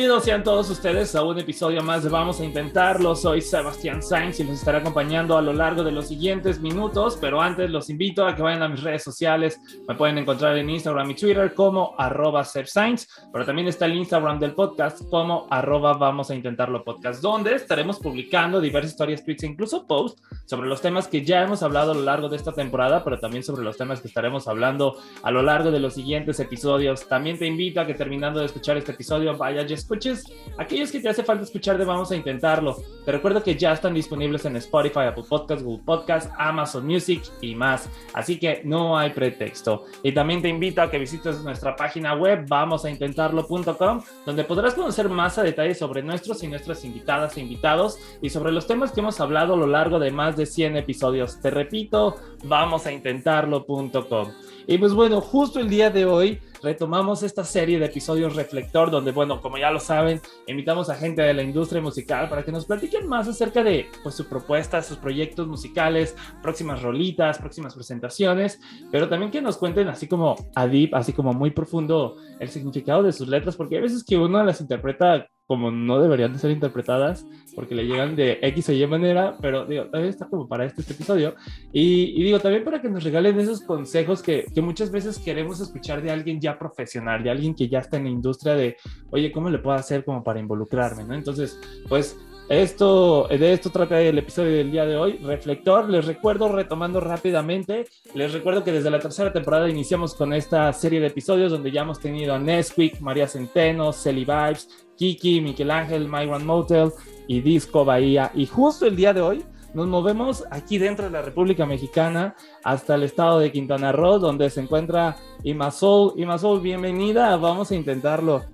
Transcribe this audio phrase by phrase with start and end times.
[0.00, 3.14] Bienvenidos sean todos ustedes a un episodio más de Vamos a Intentarlo.
[3.14, 7.42] Soy Sebastián Sainz y los estaré acompañando a lo largo de los siguientes minutos, pero
[7.42, 9.60] antes los invito a que vayan a mis redes sociales.
[9.86, 14.38] Me pueden encontrar en Instagram y Twitter como arroba Sainz, pero también está el Instagram
[14.40, 19.48] del podcast como arroba Vamos a Intentarlo Podcast, donde estaremos publicando diversas historias, tweets e
[19.48, 23.04] incluso posts sobre los temas que ya hemos hablado a lo largo de esta temporada,
[23.04, 27.06] pero también sobre los temas que estaremos hablando a lo largo de los siguientes episodios.
[27.06, 30.24] También te invito a que terminando de escuchar este episodio vaya escuches
[30.56, 32.76] aquellos que te hace falta escuchar de Vamos a Intentarlo.
[33.04, 37.54] Te recuerdo que ya están disponibles en Spotify, Apple Podcasts, Google Podcasts, Amazon Music y
[37.54, 37.88] más.
[38.12, 39.84] Así que no hay pretexto.
[40.02, 45.38] Y también te invito a que visites nuestra página web vamosaintentarlo.com, donde podrás conocer más
[45.38, 49.20] a detalle sobre nuestros y nuestras invitadas e invitados y sobre los temas que hemos
[49.20, 51.40] hablado a lo largo de más de 100 episodios.
[51.40, 54.28] Te repito, vamosaintentarlo.com.
[54.70, 59.10] Y pues bueno, justo el día de hoy retomamos esta serie de episodios Reflector, donde,
[59.10, 62.66] bueno, como ya lo saben, invitamos a gente de la industria musical para que nos
[62.66, 68.60] platiquen más acerca de pues, su propuesta, sus proyectos musicales, próximas rolitas, próximas presentaciones,
[68.92, 73.02] pero también que nos cuenten así como a deep, así como muy profundo el significado
[73.02, 76.52] de sus letras, porque hay veces que uno las interpreta como no deberían de ser
[76.52, 80.64] interpretadas porque le llegan de X o Y manera, pero digo, también está como para
[80.64, 81.34] este, este episodio.
[81.72, 86.02] Y, digo, también para que nos regalen esos consejos que, que, muchas veces queremos escuchar
[86.02, 88.76] de alguien ya profesional, de alguien que ya está en la industria de,
[89.10, 91.02] oye, ¿cómo le puedo hacer como para involucrarme?
[91.02, 91.14] ¿no?
[91.14, 92.16] Entonces, pues
[92.50, 95.18] esto, de esto trata el episodio del día de hoy.
[95.18, 100.72] Reflector, les recuerdo, retomando rápidamente, les recuerdo que desde la tercera temporada iniciamos con esta
[100.72, 105.70] serie de episodios donde ya hemos tenido a Nesquik, María Centeno, Celly Vibes, Kiki, Miguel
[105.70, 106.90] Ángel, Myron Motel
[107.28, 108.32] y Disco Bahía.
[108.34, 112.34] Y justo el día de hoy nos movemos aquí dentro de la República Mexicana
[112.64, 116.14] hasta el estado de Quintana Roo, donde se encuentra Imasol.
[116.16, 118.44] Imasol, bienvenida, vamos a intentarlo.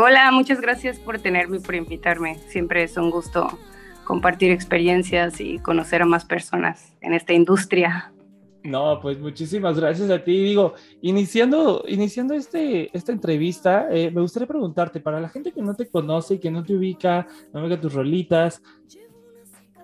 [0.00, 2.38] Hola, muchas gracias por tenerme, por invitarme.
[2.46, 3.58] Siempre es un gusto
[4.04, 8.12] compartir experiencias y conocer a más personas en esta industria.
[8.62, 10.40] No, pues muchísimas gracias a ti.
[10.40, 15.74] Digo, iniciando, iniciando este, esta entrevista, eh, me gustaría preguntarte, para la gente que no
[15.74, 18.62] te conoce y que no te ubica, no ubica tus rolitas,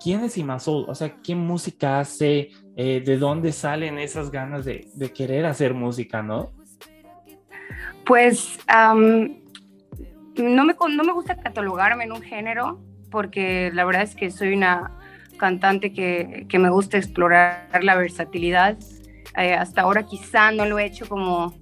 [0.01, 0.85] ¿quién es Imasol?
[0.87, 2.51] O sea, ¿qué música hace?
[2.77, 6.53] Eh, ¿De dónde salen esas ganas de, de, querer hacer música, no?
[8.05, 8.59] Pues
[10.37, 12.79] no me, no me gusta catalogarme en un género
[13.09, 14.91] porque la verdad es que soy una
[15.37, 18.77] cantante que, que me gusta explorar la versatilidad.
[19.37, 21.53] Eh, hasta ahora quizá no lo he hecho como,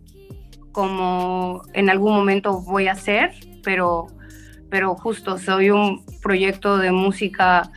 [0.72, 3.32] como en algún momento voy a hacer,
[3.64, 4.08] pero,
[4.70, 7.72] pero justo soy un proyecto de música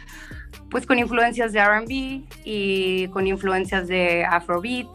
[0.70, 4.88] pues con influencias de RB y con influencias de Afrobeat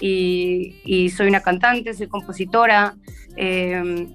[0.00, 2.94] y, soy una cantante, soy compositora.
[3.36, 4.08] Eh,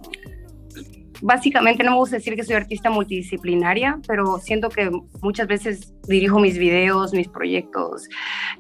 [1.22, 4.90] básicamente no me gusta decir que soy artista multidisciplinaria, pero siento que
[5.22, 8.08] muchas veces dirijo mis videos, mis proyectos,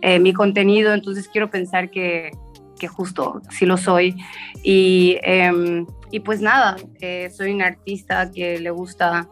[0.01, 2.31] eh, mi contenido, entonces quiero pensar que,
[2.79, 4.15] que justo sí lo soy.
[4.63, 9.29] Y, em, y pues nada, eh, soy una artista que le gusta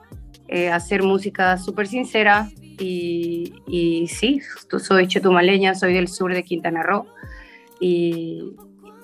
[0.48, 4.42] eh, hacer música súper sincera y, y sí,
[4.80, 7.06] soy chetumaleña, soy del sur de Quintana Roo.
[7.80, 8.56] Y,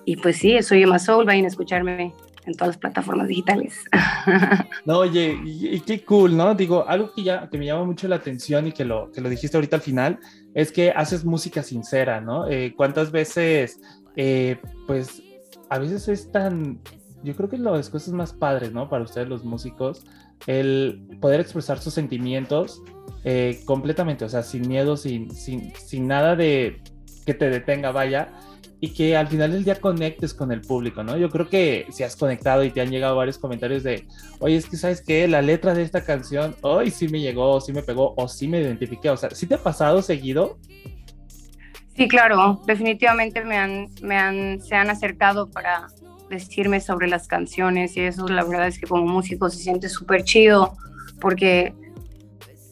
[0.06, 2.13] y pues sí, soy Emma Soul, vayan a escucharme
[2.45, 3.83] en todas las plataformas digitales.
[4.86, 6.54] No, oye, y, qué cool, ¿no?
[6.56, 9.30] Digo, algo que, ya, que me llama mucho la atención y que lo, que lo
[9.30, 10.19] dijiste ahorita al final,
[10.54, 12.48] es que haces música sincera, ¿no?
[12.48, 13.80] Eh, ¿Cuántas veces,
[14.16, 14.57] eh,
[14.88, 15.22] pues,
[15.69, 16.80] a veces es tan,
[17.24, 18.89] yo creo que las cosas más padres, ¿no?
[18.89, 20.06] Para ustedes los músicos,
[20.48, 22.81] el poder expresar sus sentimientos
[23.24, 26.81] eh, completamente, o sea, sin miedo, sin, sin, sin nada de
[27.25, 28.30] que te detenga, vaya
[28.80, 31.18] y que al final del día conectes con el público, ¿no?
[31.18, 34.07] Yo creo que si has conectado y te han llegado varios comentarios de,
[34.39, 37.72] oye, es que sabes que la letra de esta canción, hoy sí me llegó, sí
[37.72, 40.57] me pegó, o sí me identifiqué, o sea, ¿sí te ha pasado seguido?
[41.95, 45.88] Sí, claro, definitivamente me han, me han, se han acercado para
[46.30, 48.27] decirme sobre las canciones y eso.
[48.27, 50.75] La verdad es que como músico se siente súper chido
[51.22, 51.74] porque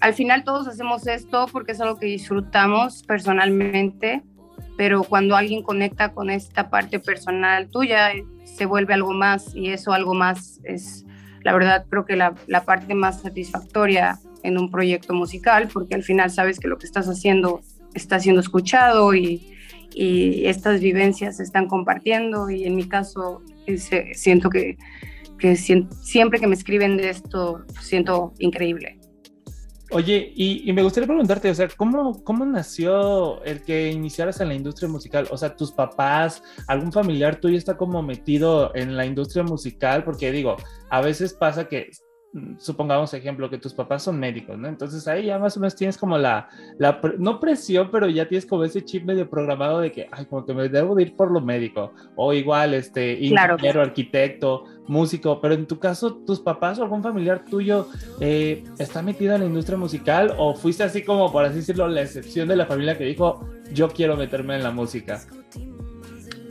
[0.01, 4.21] al final todos hacemos esto porque es algo que disfrutamos personalmente,
[4.77, 8.11] pero cuando alguien conecta con esta parte personal tuya,
[8.43, 11.05] se vuelve algo más y eso algo más es,
[11.43, 16.03] la verdad, creo que la, la parte más satisfactoria en un proyecto musical, porque al
[16.03, 17.61] final sabes que lo que estás haciendo
[17.93, 19.53] está siendo escuchado y,
[19.93, 23.41] y estas vivencias se están compartiendo y en mi caso
[24.13, 24.77] siento que,
[25.37, 28.99] que siempre que me escriben de esto siento increíble.
[29.93, 34.55] Oye, y, me gustaría preguntarte, o sea, ¿cómo, ¿cómo nació el que iniciaras en la
[34.55, 35.27] industria musical?
[35.29, 40.31] O sea, tus papás, algún familiar tuyo está como metido en la industria musical, porque
[40.31, 40.57] digo,
[40.89, 41.91] a veces pasa que
[42.57, 44.67] supongamos ejemplo que tus papás son médicos, ¿no?
[44.67, 46.49] Entonces ahí ya más o menos tienes como la,
[46.79, 50.45] la no presión, pero ya tienes como ese chip medio programado de que, ay, como
[50.45, 55.53] que me debo de ir por lo médico, o igual, este, ingeniero, arquitecto, músico, pero
[55.53, 57.87] en tu caso, tus papás o algún familiar tuyo
[58.19, 62.01] eh, está metido en la industria musical o fuiste así como, por así decirlo, la
[62.01, 65.21] excepción de la familia que dijo, yo quiero meterme en la música.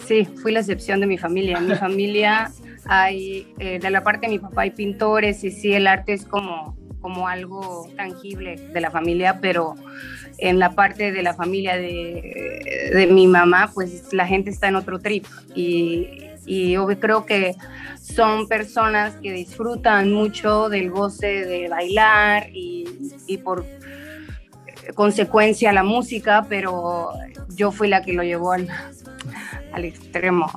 [0.07, 1.61] Sí, fui la excepción de mi familia.
[1.61, 2.51] Mi familia
[2.87, 6.25] hay, eh, de la parte de mi papá hay pintores y sí, el arte es
[6.25, 9.75] como, como algo tangible de la familia, pero
[10.39, 14.77] en la parte de la familia de, de mi mamá, pues la gente está en
[14.77, 17.55] otro trip y, yo creo que
[18.01, 22.85] son personas que disfrutan mucho del goce de bailar y,
[23.29, 23.65] y por
[24.97, 27.13] consecuencia la música, pero
[27.55, 28.69] yo fui la que lo llevó al
[29.85, 30.51] extremo.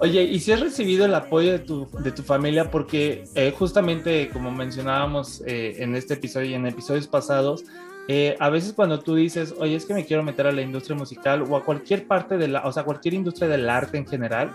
[0.00, 2.70] Oye, ¿y si has recibido el apoyo de tu, de tu familia?
[2.70, 7.64] Porque eh, justamente como mencionábamos eh, en este episodio y en episodios pasados,
[8.08, 10.96] eh, a veces cuando tú dices, oye, es que me quiero meter a la industria
[10.96, 14.52] musical o a cualquier parte de la, o sea, cualquier industria del arte en general,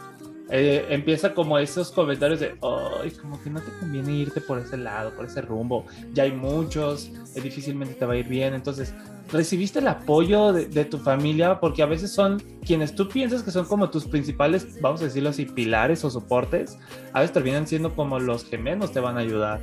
[0.49, 5.13] empieza como esos comentarios de, ay, como que no te conviene irte por ese lado,
[5.13, 8.93] por ese rumbo, ya hay muchos, difícilmente te va a ir bien, entonces
[9.31, 13.65] recibiste el apoyo de, tu familia porque a veces son quienes tú piensas que son
[13.65, 16.77] como tus principales, vamos a decirlo así, pilares o soportes,
[17.13, 19.61] a veces terminan siendo como los que menos te van a ayudar.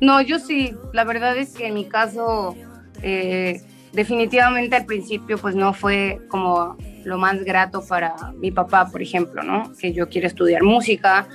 [0.00, 2.56] No, yo sí, la verdad es que en mi caso,
[3.02, 3.62] eh,
[3.92, 9.42] definitivamente al principio pues no fue como lo más grato para mi papá, por ejemplo,
[9.42, 9.72] ¿no?
[9.78, 11.28] Que yo quiero estudiar música.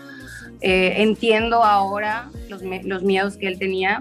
[0.61, 3.99] Eh, entiendo ahora los, los, miedos que él tenía,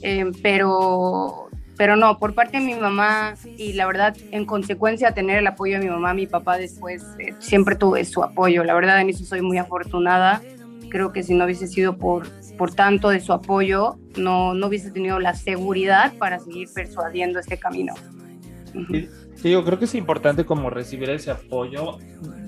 [0.00, 5.38] eh, pero pero no, por parte de mi mamá y la verdad, en consecuencia, tener
[5.38, 8.64] el apoyo de mi mamá, mi papá después, eh, siempre tuve su apoyo.
[8.64, 10.42] La verdad, en eso soy muy afortunada.
[10.90, 12.28] Creo que si no hubiese sido por,
[12.58, 17.56] por tanto de su apoyo, no, no hubiese tenido la seguridad para seguir persuadiendo este
[17.56, 17.94] camino.
[19.50, 21.98] Yo creo que es importante como recibir ese apoyo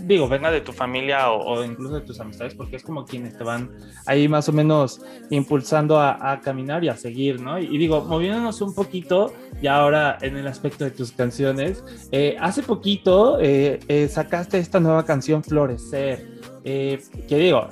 [0.07, 3.45] digo, venga de tu familia o, incluso de tus amistades, porque es como quienes te
[3.45, 3.71] van
[4.07, 5.01] ahí más o menos
[5.31, 7.59] impulsando a, caminar y a seguir, ¿no?
[7.59, 9.33] Y, digo, moviéndonos un poquito,
[9.63, 11.83] ya ahora en el aspecto de tus canciones,
[12.13, 16.27] eh, hace poquito eh, eh, sacaste esta nueva canción Florecer,
[16.65, 16.99] que
[17.29, 17.69] digo,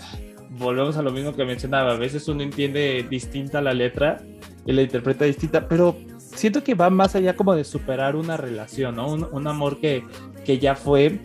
[0.50, 4.22] volvemos a lo mismo que mencionaba, a veces uno entiende distinta la letra
[4.66, 5.96] y la interpreta distinta, pero
[6.34, 9.12] siento que va más allá como de superar una relación, ¿no?
[9.12, 10.04] Un, un amor que,
[10.44, 11.20] que ya fue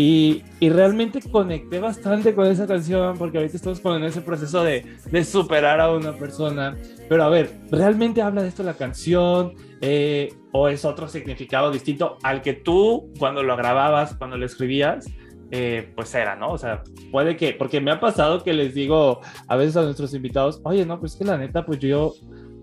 [0.00, 4.86] y, y, realmente conecté bastante con esa canción porque ahorita estamos en ese proceso de,
[5.10, 6.76] de, superar a una persona.
[7.08, 9.54] Pero a ver, ¿realmente habla de esto la canción?
[9.80, 15.04] Eh, ¿O es otro significado distinto al que tú cuando lo grababas, cuando lo escribías?
[15.50, 16.52] Eh, pues era, ¿no?
[16.52, 20.14] O sea, puede que, porque me ha pasado que les digo a veces a nuestros
[20.14, 22.14] invitados, oye, no, pues que la neta, pues yo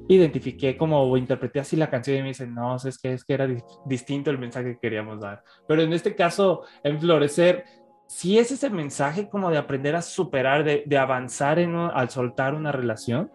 [0.08, 3.48] identifiqué como interpreté así la canción y me dicen, no, es que, es que era
[3.86, 5.44] distinto el mensaje que queríamos dar.
[5.68, 7.66] Pero en este caso, en Florecer,
[8.08, 12.72] si es ese mensaje como de aprender a superar, de, avanzar en, al soltar una
[12.72, 13.32] relación.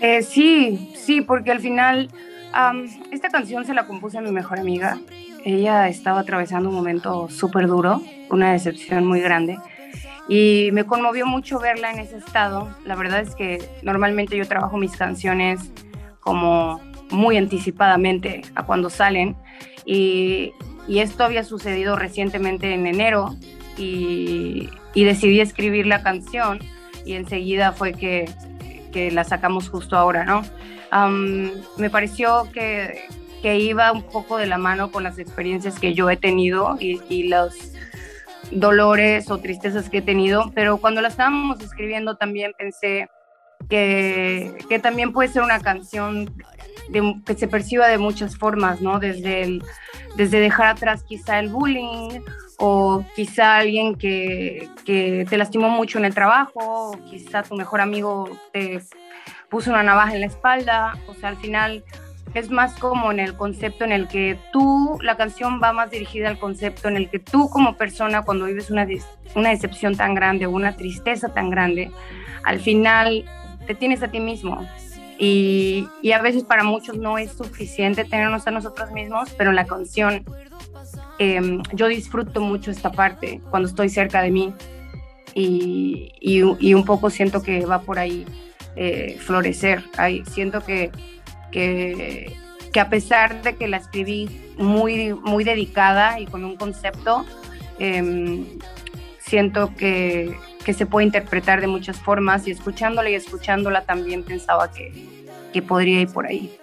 [0.00, 2.08] Eh, sí, sí, porque al final
[3.12, 4.98] esta canción se la compuse a mi mejor amiga.
[5.44, 8.00] Ella estaba atravesando un momento súper duro,
[8.30, 9.58] una decepción muy grande
[10.28, 12.68] y me conmovió mucho verla en ese estado.
[12.84, 15.72] La verdad es que normalmente yo trabajo mis canciones
[16.20, 16.80] como
[17.10, 19.36] muy anticipadamente a cuando salen
[19.84, 20.52] y,
[20.88, 23.36] y esto había sucedido recientemente en enero
[23.76, 26.58] y, y, decidí escribir la canción
[27.04, 28.28] y enseguida fue que,
[28.92, 30.42] que la sacamos justo ahora, ¿no?
[31.76, 33.04] me pareció que,
[33.42, 37.02] que, iba un poco de la mano con las experiencias que yo he tenido y,
[37.10, 37.54] y los
[38.50, 43.08] dolores o tristezas que he tenido, pero cuando la estábamos escribiendo también pensé
[43.68, 46.32] que, que también puede ser una canción
[47.24, 49.00] que se perciba de muchas formas, ¿no?
[49.00, 49.58] Desde,
[50.16, 52.20] desde dejar atrás quizá el bullying
[52.58, 57.80] o quizá alguien que, que, te lastimó mucho en el trabajo, o quizá tu mejor
[57.80, 58.80] amigo te
[59.50, 61.84] puso una navaja en la espalda, o sea, al final
[62.34, 66.28] es más como en el concepto en el que tú, la canción va más dirigida
[66.28, 68.86] al concepto en el que tú como persona cuando vives una,
[69.34, 71.90] una decepción tan grande o una tristeza tan grande,
[72.44, 73.24] al final
[73.66, 74.66] te tienes a ti mismo.
[75.18, 79.64] Y, y, a veces para muchos no es suficiente tenernos a nosotros mismos, pero la
[79.64, 80.24] canción,
[81.18, 84.52] em, yo disfruto mucho esta parte cuando estoy cerca de mí
[85.34, 88.26] y, y, un poco siento que va por ahí
[88.76, 89.84] eh, florecer.
[89.96, 90.90] Ahí, siento que
[91.50, 92.36] que,
[92.78, 97.24] a pesar de que la escribí muy, muy dedicada y con un concepto,
[97.78, 98.44] em,
[99.18, 100.36] siento que,
[100.66, 104.92] se puede interpretar de muchas formas y escuchándola y escuchándola también pensaba que,
[105.52, 106.58] que podría ir por ahí.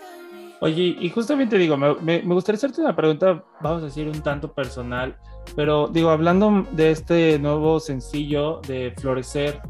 [0.60, 4.52] Oye, y justamente digo, me, me, gustaría hacerte una pregunta, vamos a decir, un tanto
[4.52, 5.18] personal,
[5.56, 9.62] pero digo, hablando de este nuevo sencillo de Florecer,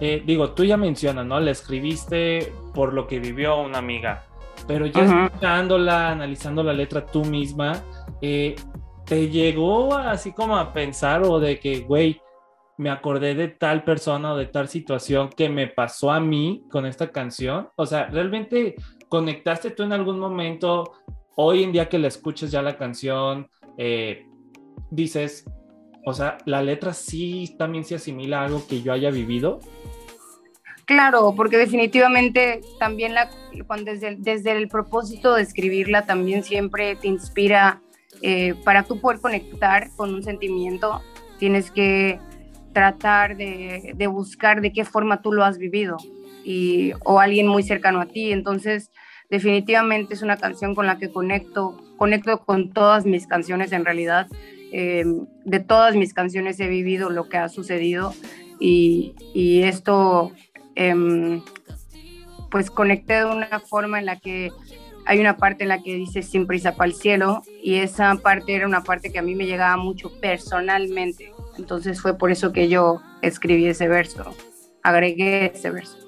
[0.00, 1.38] eh, digo, tú ya mencionas, ¿no?
[1.40, 4.24] La escribiste por lo que vivió una amiga
[4.70, 7.82] pero ya escuchándola, analizando la letra tú misma,
[8.22, 8.54] eh,
[9.04, 12.20] ¿te llegó así como a pensar o de que, güey,
[12.78, 16.86] me acordé de tal persona o de tal situación que me pasó a mí con
[16.86, 17.68] esta canción?
[17.74, 18.76] O sea, ¿realmente
[19.08, 20.92] conectaste tú en algún momento,
[21.34, 24.24] hoy en día que la escuchas ya la canción, eh,
[24.92, 25.50] dices,
[26.06, 29.58] o sea, la letra sí también se asimila a algo que yo haya vivido?
[30.90, 33.14] Claro, porque definitivamente también
[33.68, 37.80] cuando desde, desde el propósito de escribirla también siempre te inspira
[38.22, 41.00] eh, para tú poder conectar con un sentimiento,
[41.38, 42.18] tienes que
[42.72, 45.96] tratar de, de, buscar de qué forma tú lo has vivido
[46.44, 48.32] y, o alguien muy cercano a ti.
[48.32, 48.90] Entonces,
[49.30, 54.26] definitivamente es una canción con la que conecto, conecto con todas mis canciones en realidad.
[54.72, 55.04] Eh,
[55.44, 58.12] de todas mis canciones he vivido lo que ha sucedido
[58.58, 60.32] y, y esto
[60.80, 61.42] Em,
[62.50, 64.50] pues conecté de una forma en la que
[65.04, 68.54] hay una parte en la que dice sin prisa para el cielo y esa parte
[68.54, 71.34] era una parte que a mí me llegaba mucho personalmente.
[71.58, 74.34] Entonces fue por eso que yo escribí ese verso,
[74.82, 75.98] agregué ese verso.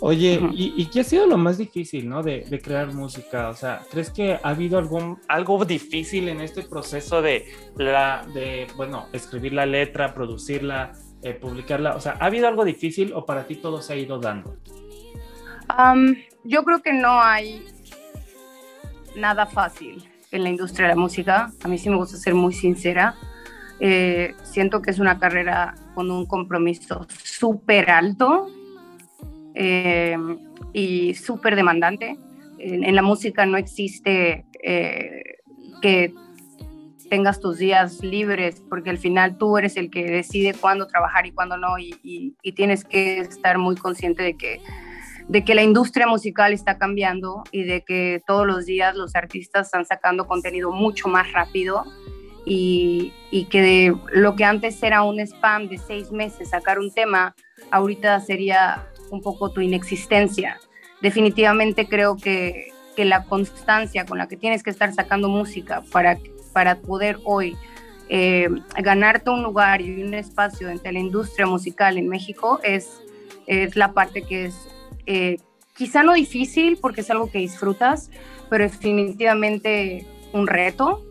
[0.00, 2.24] Oye, ¿y, qué ha sido lo más difícil, no?
[2.24, 3.50] De, de, crear música.
[3.50, 8.66] O sea, ¿crees que ha habido algún algo difícil en este proceso de la, de,
[8.76, 10.92] bueno, escribir la letra, producirla,
[11.22, 11.94] eh, publicarla?
[11.94, 14.56] O sea, ¿ha habido algo difícil o para ti todo se ha ido dando?
[16.44, 17.64] yo creo que no hay
[19.16, 21.50] nada fácil en la industria de la música.
[21.62, 23.14] A mí sí me gusta ser muy sincera.
[23.80, 28.50] Eh, siento que es una carrera con un compromiso súper alto
[29.54, 30.16] eh,
[30.74, 32.18] y súper demandante.
[32.58, 34.44] En, en, la música no existe
[35.80, 36.12] que
[37.12, 41.32] tengas tus días libres, porque al final tú eres el que decide cuándo trabajar y
[41.32, 44.62] cuándo no, y, tienes que estar muy consciente de que,
[45.28, 49.66] de que la industria musical está cambiando y de que todos los días los artistas
[49.66, 51.84] están sacando contenido mucho más rápido
[52.46, 57.34] y, y que lo que antes era un spam de seis meses sacar un tema,
[57.70, 60.58] ahorita sería un poco tu inexistencia.
[61.02, 66.16] Definitivamente creo que, que la constancia con la que tienes que estar sacando música para
[66.52, 67.56] para poder hoy
[68.08, 73.00] eh, ganarte un lugar y un espacio entre la industria musical en México es,
[73.46, 74.68] es la parte que es
[75.06, 75.38] eh,
[75.74, 78.10] quizá no difícil porque es algo que disfrutas,
[78.50, 81.02] pero definitivamente un reto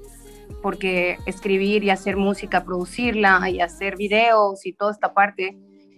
[0.62, 5.58] porque escribir y hacer música, producirla y hacer videos y toda esta parte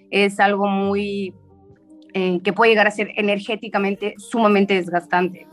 [0.10, 1.34] es algo muy
[2.14, 5.48] eh, que puede llegar a ser energéticamente sumamente desgastante.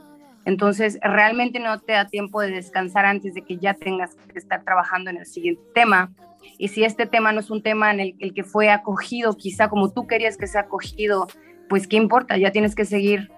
[0.44, 4.64] Entonces, realmente no te da tiempo de descansar antes de que ya tengas que estar
[4.64, 6.12] trabajando en el siguiente tema.
[6.58, 9.92] Y si este tema no es un tema en el, que fue acogido, quizá como
[9.92, 11.26] tú querías que sea acogido,
[11.68, 13.30] pues qué importa, ya tienes que seguir,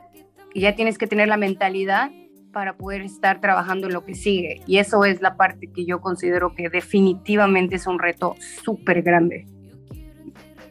[0.54, 2.10] ya tienes que tener la mentalidad
[2.52, 4.60] para poder estar trabajando en lo que sigue.
[4.66, 9.46] Y eso es la parte que yo considero que definitivamente es un reto súper grande.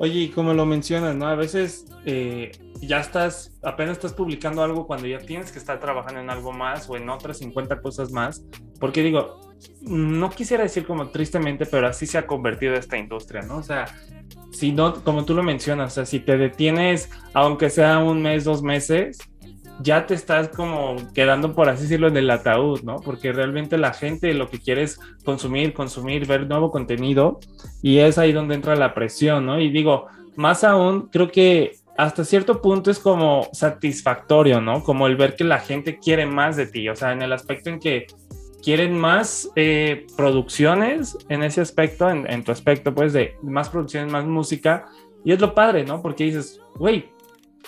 [0.01, 1.27] Oye, y como lo mencionas, ¿no?
[1.27, 6.19] A veces eh, ya estás, apenas estás publicando algo cuando ya tienes que estar trabajando
[6.19, 8.43] en algo más o en otras 50 cosas más.
[8.79, 9.39] Porque digo,
[9.81, 13.57] no quisiera decir como tristemente, pero así se ha convertido esta industria, ¿no?
[13.57, 13.85] O sea,
[14.51, 18.43] si no, como tú lo mencionas, o sea, si te detienes, aunque sea un mes,
[18.43, 19.19] dos meses,
[19.81, 22.97] ya te estás como quedando, por así decirlo, en el ataúd, ¿no?
[22.97, 27.39] Porque realmente la gente lo que quiere es consumir, consumir, ver nuevo contenido
[27.81, 29.59] y es ahí donde entra la presión, ¿no?
[29.59, 34.83] Y digo, más aún, creo que hasta cierto punto es como satisfactorio, ¿no?
[34.83, 37.69] Como el ver que la gente quiere más de ti, o sea, en el aspecto
[37.69, 38.07] en que
[38.63, 44.25] quieren más eh, producciones en ese aspecto, en, tu aspecto, pues, de más producciones, más
[44.25, 44.85] música,
[45.23, 46.01] y es lo padre, ¿no?
[46.01, 47.11] Porque dices, güey,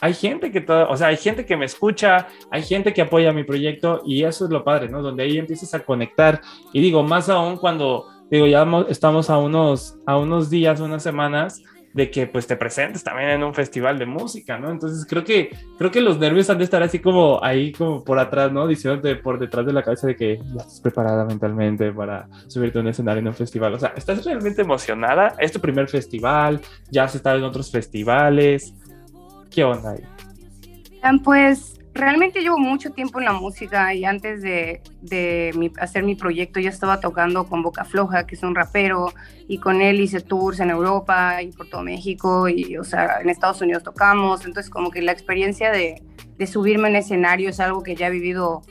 [0.01, 3.31] hay gente que todo, o sea, hay gente que me escucha, hay gente que apoya
[3.31, 5.01] mi proyecto y eso es lo padre, ¿no?
[5.01, 9.97] Donde ahí empiezas a conectar y digo, más aún cuando, digo, ya estamos a unos,
[10.05, 11.61] a unos días, unas semanas
[11.93, 14.71] de que pues te presentes también en un festival de música, ¿no?
[14.71, 18.19] Entonces creo que creo que los nervios han de estar así como ahí como por
[18.19, 18.67] atrás, ¿no?
[18.67, 22.81] Diciéndote por detrás de la cabeza de que ya estás preparada mentalmente para subirte a
[22.81, 23.73] un escenario en un festival.
[23.75, 25.35] O sea, ¿estás realmente emocionada?
[25.39, 26.61] ¿Es tu primer festival?
[26.89, 28.73] ¿Ya has estado en otros festivales?
[29.53, 30.03] ¿Qué onda ahí?
[31.23, 34.81] Pues realmente llevo mucho tiempo en la música y antes de,
[35.79, 39.13] hacer mi proyecto ya estaba tocando con Boca Floja, que es un rapero,
[39.47, 43.29] y con él hice tours en Europa y por todo México, y o sea, en
[43.29, 46.01] Estados Unidos tocamos, entonces como que la experiencia de,
[46.47, 48.63] subirme en escenario es algo que ya he vivido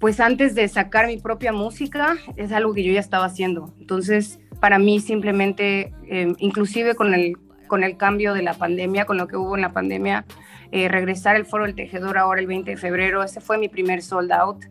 [0.00, 3.74] pues antes de sacar mi propia música, es algo que yo ya estaba haciendo.
[3.78, 7.36] Entonces, para mí simplemente, eh, inclusive con el,
[7.72, 10.26] con el cambio de la pandemia, con lo que hubo en la pandemia,
[10.72, 13.22] eh, regresar al Foro del Tejedor ahora el 20 de febrero.
[13.22, 14.62] Ese fue mi primer sold out.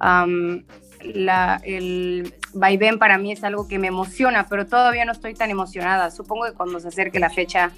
[0.00, 5.50] la, el vaivén para mí es algo que me emociona, pero todavía no estoy tan
[5.50, 6.10] emocionada.
[6.10, 7.72] Supongo que cuando se acerque la fecha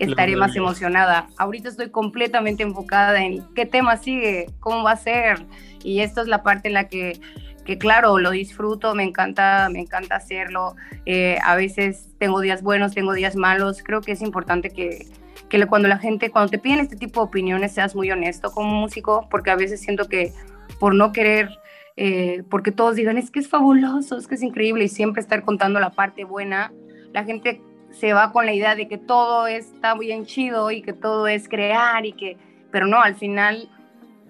[0.00, 1.28] estaré más emocionada.
[1.38, 5.46] Ahorita estoy completamente enfocada en qué tema sigue, cómo va a ser.
[5.84, 7.20] Y esta es la parte en la que,
[7.64, 10.76] que claro, lo disfruto, me encanta, me encanta hacerlo.
[11.06, 13.82] Eh, a veces tengo días buenos, tengo días malos.
[13.82, 15.06] Creo que es importante que,
[15.48, 18.70] que cuando la gente, cuando te piden este tipo de opiniones, seas muy honesto como
[18.74, 20.32] músico, porque a veces siento que
[20.78, 21.50] por no querer,
[21.96, 25.42] eh, porque todos digan, es que es fabuloso, es que es increíble, y siempre estar
[25.42, 26.72] contando la parte buena,
[27.12, 30.92] la gente se va con la idea de que todo está bien chido y que
[30.92, 32.36] todo es crear y que,
[32.70, 33.70] pero no, al final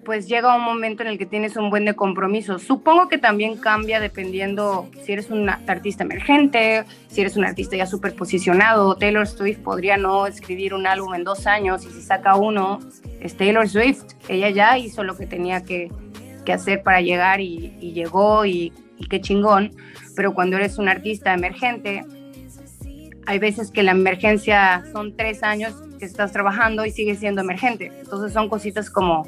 [0.05, 2.59] pues llega un momento en el que tienes un buen de compromiso.
[2.59, 7.87] Supongo que también cambia dependiendo si eres un artista emergente, si eres un artista ya
[7.87, 8.95] súper posicionado.
[8.95, 12.79] Taylor Swift podría no escribir un álbum en dos años y si saca uno,
[13.19, 14.03] es Taylor Swift.
[14.29, 15.91] Ella ya hizo lo que tenía que,
[16.45, 19.71] que hacer para llegar y, llegó y, y qué chingón.
[20.15, 22.03] Pero cuando eres un artista emergente,
[23.25, 27.91] hay veces que la emergencia son tres años que estás trabajando y sigues siendo emergente.
[27.99, 29.23] Entonces son cositas como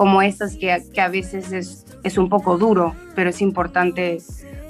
[0.00, 4.16] como estas que, que a veces es, es, un poco duro, pero es importante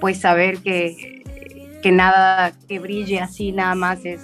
[0.01, 1.23] pues saber que,
[1.85, 4.21] que nada que brille así nada más es,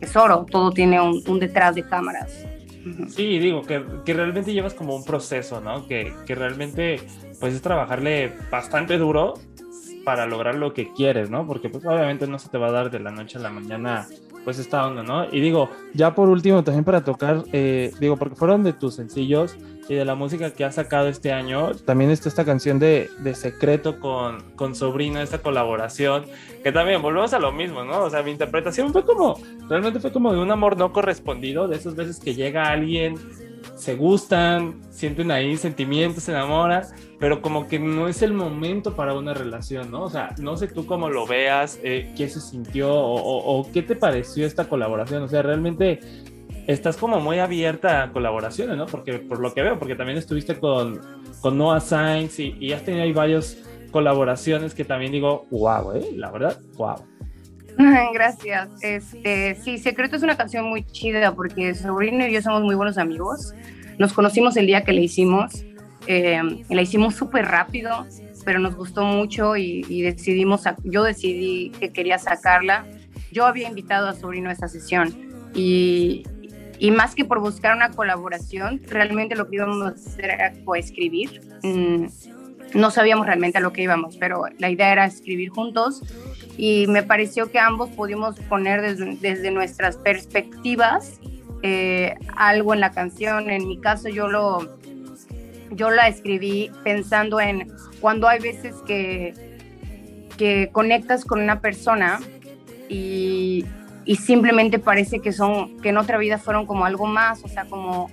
[0.00, 2.46] es, oro, todo tiene un, un, detrás de cámaras.
[3.08, 5.88] Sí, digo que, que, realmente llevas como un proceso, ¿no?
[5.88, 7.00] Que, que realmente
[7.40, 9.34] pues es trabajarle bastante duro
[10.04, 11.44] para lograr lo que quieres, ¿no?
[11.44, 14.06] Porque pues obviamente no se te va a dar de la noche a la mañana
[14.44, 15.26] pues esta onda, ¿no?
[15.30, 19.56] Y digo, ya por último también para tocar, eh, digo, porque fueron de tus sencillos,
[19.90, 21.72] y de la música que ha sacado este año.
[21.74, 26.26] También está esta canción de, de Secreto con, con Sobrina, esta colaboración,
[26.62, 28.04] que también volvemos a lo mismo, ¿no?
[28.04, 29.36] O sea, mi interpretación fue como,
[29.68, 33.16] realmente fue como de un amor no correspondido, de esas veces que llega alguien,
[33.80, 36.84] se gustan, sienten ahí sentimientos, se enamoran,
[37.18, 40.02] pero como que no es el momento para una relación, ¿no?
[40.02, 43.96] O sea, no sé tú cómo lo veas, eh, qué se sintió o, qué te
[43.96, 46.00] pareció esta colaboración, o sea, realmente
[46.66, 48.84] estás como muy abierta a colaboraciones, ¿no?
[48.84, 51.00] Porque por lo que veo, porque también estuviste con,
[51.40, 53.56] con Noah Sainz y, has tenido ahí varias
[53.90, 56.10] colaboraciones que también digo, wow, ¿eh?
[56.16, 56.96] La verdad, wow.
[58.12, 58.68] Gracias.
[58.82, 62.98] Este, sí, Secreto es una canción muy chida porque Sobrino y yo somos muy buenos
[62.98, 63.54] amigos.
[63.98, 65.64] Nos conocimos el día que la hicimos.
[66.06, 68.06] Eh, la hicimos súper rápido,
[68.44, 72.86] pero nos gustó mucho y, y, decidimos, yo decidí que quería sacarla.
[73.30, 75.14] Yo había invitado a Sobrino a esa sesión
[75.54, 76.24] y,
[76.78, 81.42] y más que por buscar una colaboración, realmente lo que íbamos a hacer era coescribir.
[81.62, 82.06] Mm,
[82.74, 86.02] no sabíamos realmente a lo que íbamos, pero la idea era escribir juntos
[86.62, 91.18] y me pareció que ambos pudimos poner desde, nuestras perspectivas
[91.62, 93.48] eh, algo en la canción.
[93.48, 94.78] En mi caso yo lo
[95.70, 99.32] yo la escribí pensando en cuando hay veces que,
[100.36, 102.20] que conectas con una persona
[102.90, 103.64] y,
[104.04, 107.64] y simplemente parece que son, que en otra vida fueron como algo más, o sea,
[107.64, 108.10] como,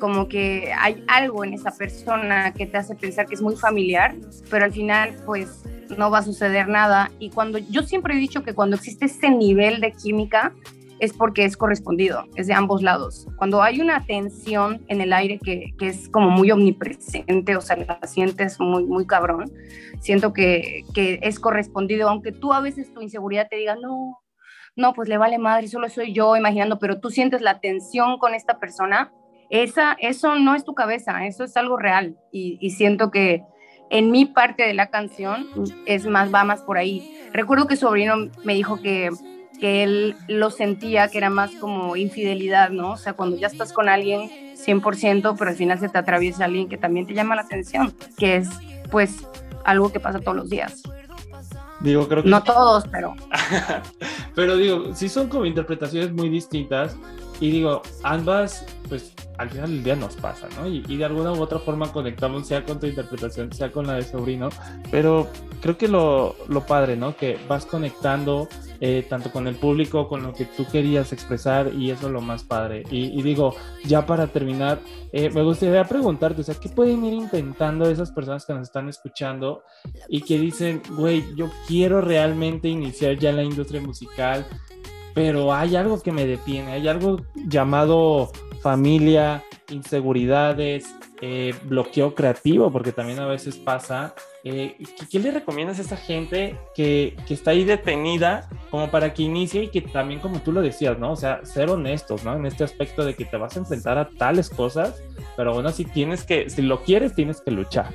[0.00, 4.16] como que hay algo en esa persona que te hace pensar que es muy familiar,
[4.50, 5.62] pero al final pues
[5.96, 7.12] no va a suceder nada.
[7.20, 10.52] Y cuando yo siempre he dicho que cuando existe ese nivel de química
[10.98, 13.26] es porque es correspondido, es de ambos lados.
[13.36, 17.76] Cuando hay una tensión en el aire que, que es como muy omnipresente, o sea,
[17.76, 19.50] la sientes muy, muy cabrón,
[20.00, 24.20] siento que, que es correspondido, aunque tú a veces tu inseguridad te diga, no,
[24.76, 28.34] no, pues le vale madre, solo soy yo imaginando, pero tú sientes la tensión con
[28.34, 29.12] esta persona,
[29.50, 32.16] esa, eso no es tu cabeza, eso es algo real.
[32.32, 33.42] Y, y siento que
[33.90, 35.48] en mi parte de la canción
[35.84, 37.18] es más, va más por ahí.
[37.32, 39.10] Recuerdo que sobrino me dijo que,
[39.58, 42.92] que él lo sentía que era más como infidelidad, ¿no?
[42.92, 46.68] O sea, cuando ya estás con alguien 100%, pero al final se te atraviesa alguien
[46.68, 48.48] que también te llama la atención, que es
[48.90, 49.26] pues
[49.64, 50.82] algo que pasa todos los días.
[51.80, 52.28] Digo, creo que...
[52.28, 53.16] No todos, pero...
[54.34, 56.96] pero digo, sí son como interpretaciones muy distintas
[57.40, 60.68] y digo, ambas, pues al final del día nos pasa, ¿no?
[60.68, 64.02] Y, de alguna u otra forma conectamos, sea con tu interpretación, sea con la de
[64.02, 64.50] sobrino,
[64.90, 65.28] pero
[65.62, 67.16] creo que lo, lo padre, ¿no?
[67.16, 68.48] Que vas conectando
[68.82, 72.22] eh, tanto con el público, con lo que tú querías expresar y eso es lo
[72.22, 72.82] más padre.
[72.90, 74.80] Y, digo, ya para terminar,
[75.12, 78.88] eh, me gustaría preguntarte, o sea, ¿qué pueden ir intentando esas personas que nos están
[78.88, 79.64] escuchando
[80.08, 84.46] y que dicen, güey, yo quiero realmente iniciar ya en la industria musical?
[85.22, 92.90] Pero hay algo que me detiene, hay algo llamado familia, inseguridades, eh, bloqueo creativo, porque
[92.90, 94.14] también a veces pasa.
[94.44, 94.78] Eh,
[95.10, 99.64] ¿Qué le recomiendas a esa gente que, que, está ahí detenida como para que inicie
[99.64, 101.12] y que también, como tú lo decías, ¿no?
[101.12, 102.34] O sea, ser honestos, ¿no?
[102.34, 105.02] En este aspecto de que te vas a enfrentar a tales cosas,
[105.36, 107.90] pero bueno, si tienes que, si lo quieres, tienes que luchar.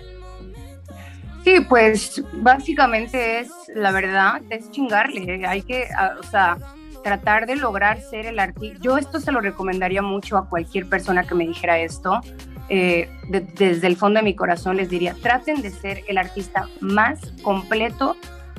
[1.44, 5.88] Sí, pues básicamente es, la verdad, es chingarle, hay que,
[6.20, 6.58] o sea,
[7.06, 8.80] tratar de lograr ser el artista.
[8.82, 12.20] Yo esto se lo recomendaría mucho a cualquier persona que me dijera esto.
[12.68, 17.20] Eh, desde el fondo de mi corazón les diría, traten de ser el artista más
[17.44, 18.18] completo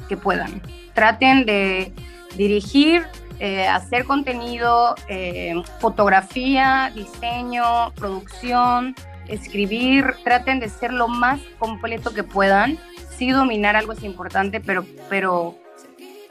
[0.08, 0.62] que puedan.
[0.94, 1.92] Traten de
[2.36, 3.02] dirigir,
[3.40, 8.94] eh, hacer contenido, eh, fotografía, diseño, producción,
[9.26, 10.14] escribir.
[10.22, 12.78] Traten de ser lo más completo que puedan.
[13.10, 15.56] Sí dominar algo es importante, pero, pero,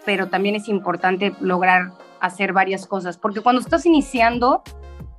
[0.06, 1.92] pero también es importante lograr
[2.26, 4.64] hacer varias cosas, porque cuando estás iniciando,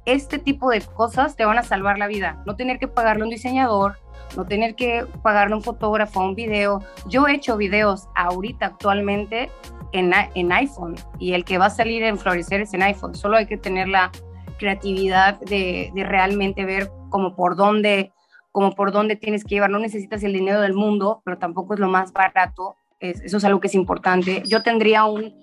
[0.06, 2.42] este tipo de cosas te van a salvar la vida.
[2.46, 3.98] No tener que pagarle a un diseñador,
[4.36, 6.80] no tener que pagarle a un fotógrafo, un video.
[7.08, 9.50] Yo he hecho videos ahorita actualmente
[9.92, 13.14] en, en iPhone y el que va a salir en Florecer es en iPhone.
[13.14, 14.10] Solo hay que tener la
[14.58, 18.12] creatividad de, de realmente ver como por dónde
[18.52, 19.68] como por dónde tienes que llevar.
[19.68, 23.60] No necesitas el dinero del mundo, pero tampoco es lo más barato eso es algo
[23.60, 24.42] que es importante.
[24.46, 25.34] Yo tendría un,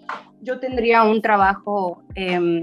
[0.41, 2.61] yo tendría un trabajo em,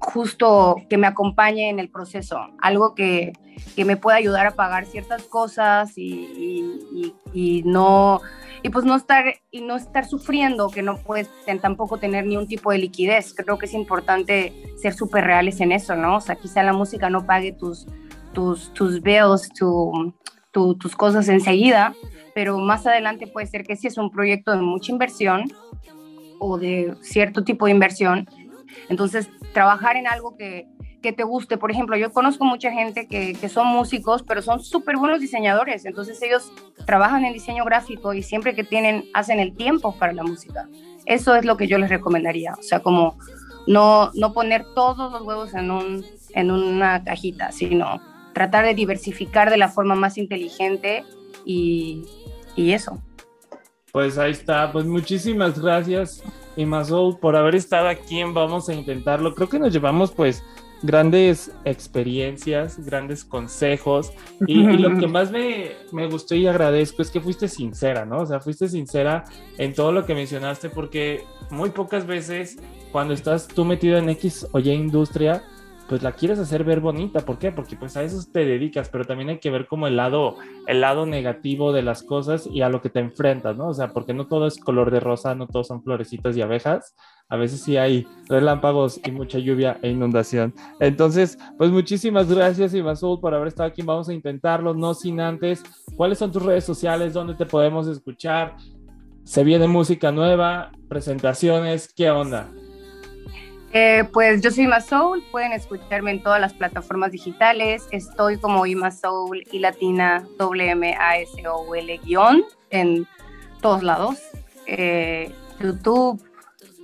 [0.00, 3.32] justo que me acompañe en el proceso, algo que,
[3.76, 8.20] que me pueda ayudar a pagar ciertas cosas y, y, no
[8.62, 11.28] y pues no estar y no estar sufriendo que no puedes
[11.60, 13.34] tampoco tener ni un tipo de liquidez.
[13.34, 16.16] Creo que es importante ser súper reales en eso, ¿no?
[16.16, 17.86] O sea, quizá la música no pague tus
[18.32, 20.14] tus tus bills, tu,
[20.52, 21.94] tus cosas enseguida,
[22.40, 25.44] pero más adelante puede ser que si es un proyecto de mucha inversión
[26.38, 28.26] o de cierto tipo de inversión,
[28.88, 30.66] entonces trabajar en algo que,
[31.02, 31.58] que te guste.
[31.58, 35.84] Por ejemplo, yo conozco mucha gente que, que son músicos, pero son súper buenos diseñadores,
[35.84, 36.50] entonces ellos
[36.86, 40.66] trabajan en diseño gráfico y siempre que tienen, hacen el tiempo para la música.
[41.04, 43.18] Eso es lo que yo les recomendaría, o sea, como
[43.66, 48.00] no, no poner todos los huevos en, un, en una cajita, sino
[48.32, 51.04] tratar de diversificar de la forma más inteligente
[51.44, 52.02] y,
[52.56, 53.02] y eso.
[53.92, 56.22] Pues ahí está, pues muchísimas gracias
[56.56, 59.34] Imazol por haber estado aquí en Vamos a Intentarlo.
[59.34, 60.44] Creo que nos llevamos pues
[60.82, 64.12] grandes experiencias, grandes consejos
[64.46, 68.20] y, lo que más me, me, gustó y agradezco es que fuiste sincera, ¿no?
[68.20, 69.24] O sea, fuiste sincera
[69.58, 72.58] en todo lo que mencionaste porque muy pocas veces
[72.92, 75.42] cuando estás tú metido en X o Y industria,
[75.90, 77.18] pues la quieres hacer ver bonita.
[77.18, 77.50] ¿Por qué?
[77.50, 80.36] Porque pues a eso te dedicas, pero también hay que ver como el lado,
[80.68, 83.70] el lado negativo de las cosas y a lo que te enfrentas, ¿no?
[83.70, 86.94] O sea, porque no todo es color de rosa, no todos son florecitas y abejas.
[87.28, 90.54] A veces sí hay relámpagos y mucha lluvia e inundación.
[90.78, 93.82] Entonces, pues muchísimas gracias, Ibazul, por haber estado aquí.
[93.82, 95.60] Vamos a intentarlo, no sin antes.
[95.96, 97.14] ¿Cuáles son tus redes sociales?
[97.14, 98.54] ¿Dónde te podemos escuchar?
[99.24, 100.70] ¿Se viene música nueva?
[100.88, 101.92] ¿Presentaciones?
[101.92, 102.48] ¿Qué onda?
[103.72, 107.86] Eh, pues yo soy Ima Soul, pueden escucharme en todas las plataformas digitales.
[107.92, 113.06] Estoy como Ima Soul y Latina W-M-A-S-O-L guion en
[113.60, 114.18] todos lados.
[114.66, 116.20] Eh, YouTube,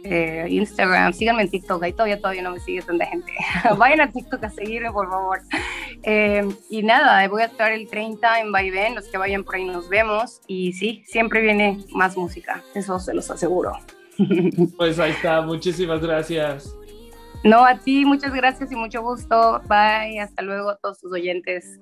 [0.04, 3.32] eh, Instagram, síganme en TikTok, ahí todavía, todavía no me sigue tanta gente.
[3.76, 5.40] Vayan a TikTok a seguirme, por favor.
[6.70, 9.88] y nada, voy a estar el 30 en Vaivén, los que vayan por ahí nos
[9.88, 10.40] vemos.
[10.46, 13.76] Y sí, siempre viene más música, eso se los aseguro.
[14.76, 16.74] Pues ahí está, muchísimas gracias.
[17.44, 19.60] No, a ti, muchas gracias y mucho gusto.
[19.68, 21.78] Bye, hasta luego a todos tus oyentes.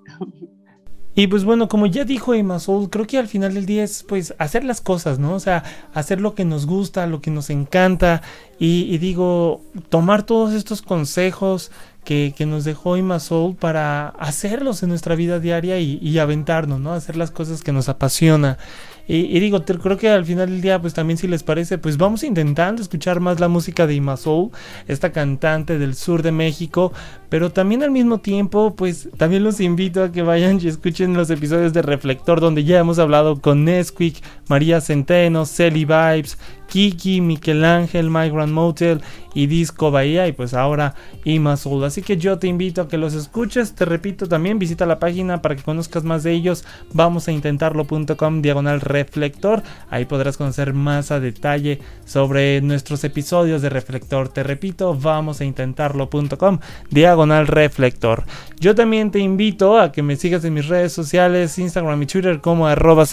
[1.16, 4.02] Y pues bueno, como ya dijo Emma Soul, creo que al final del día es
[4.02, 5.34] pues hacer las cosas, ¿no?
[5.34, 5.62] O sea,
[5.94, 8.20] hacer lo que nos gusta, lo que nos encanta.
[8.58, 11.70] Y, digo, tomar todos estos consejos
[12.04, 16.92] que, nos dejó Emma Soul para hacerlos en nuestra vida diaria y, y aventarnos, ¿no?
[16.92, 18.58] Hacer las cosas que nos apasiona.
[19.06, 22.24] Y, digo, creo que al final del día, pues también si les parece, pues vamos
[22.24, 24.50] intentando escuchar más la música de Ima Soul,
[24.88, 26.92] esta cantante del sur de México,
[27.28, 31.28] pero también al mismo tiempo, pues también los invito a que vayan y escuchen los
[31.28, 36.38] episodios de Reflector, donde ya hemos hablado con Nesquik, María Centeno, Celi Vibes,
[36.68, 39.00] Kiki, My Grand Motel
[39.34, 41.84] y Disco Bahía y pues ahora Ima Soul.
[41.84, 45.42] Así que yo te invito a que los escuches, te repito también, visita la página
[45.42, 51.10] para que conozcas más de ellos, vamos a intentarlo.com diagonal reflector, ahí podrás conocer más
[51.10, 56.58] a detalle sobre nuestros episodios de reflector, te repito, vamos a intentarlo.com
[56.90, 58.24] diagonal reflector.
[58.60, 62.40] Yo también te invito a que me sigas en mis redes sociales, Instagram y Twitter
[62.40, 63.04] como arroba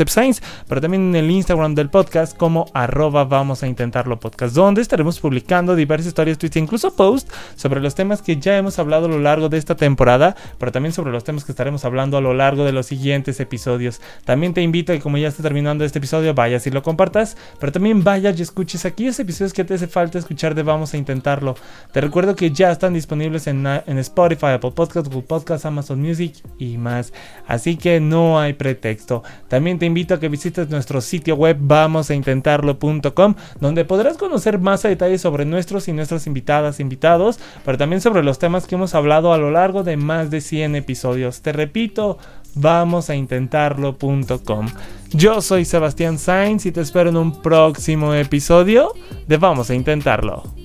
[0.68, 5.20] pero también en el Instagram del podcast como arroba vamos a intentarlo podcast, donde estaremos
[5.20, 9.10] publicando diversas historias, tweets e incluso posts sobre los temas que ya hemos hablado a
[9.10, 12.36] lo largo de esta temporada, pero también sobre los temas que estaremos hablando a lo
[12.36, 14.00] largo de los siguientes episodios.
[14.26, 17.36] También te invito a que como ya está terminando este episodio, vayas y lo compartas,
[17.60, 20.98] pero también vayas y escuches aquellos episodios que te hace falta escuchar de Vamos a
[20.98, 21.56] Intentarlo.
[21.92, 26.36] Te recuerdo que ya están disponibles en, en Spotify, Apple Podcasts, Google Podcasts, Amazon Music
[26.60, 27.12] y más.
[27.48, 29.24] Así que no hay pretexto.
[29.48, 34.90] También te invito a que visites nuestro sitio web vamosaintentarlo.com donde podrás conocer más a
[34.90, 39.34] detalle sobre nuestros y nuestras invitadas, invitados, pero también sobre los temas que hemos hablado
[39.34, 41.42] a lo largo de más de 100 episodios.
[41.42, 42.18] Te repito,
[42.56, 44.68] vamos a intentarlo.com.
[45.12, 48.94] Yo soy Sebastián Sainz y te espero en un próximo episodio
[49.28, 50.61] de Vamos a Intentarlo.